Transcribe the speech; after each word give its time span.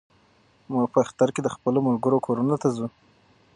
موږ 0.71 0.85
په 0.93 0.99
اختر 1.05 1.29
کې 1.35 1.41
د 1.43 1.47
خپلو 1.55 1.79
ملګرو 1.87 2.23
کورونو 2.25 2.55
ته 2.61 2.67
ځو. 2.75 2.87